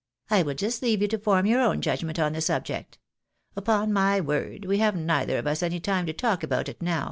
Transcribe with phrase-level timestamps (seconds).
[0.31, 2.97] I will just leave you to form your own judg ment on the subject;
[3.55, 6.99] upon my word, we have neither of us any time to talk about it now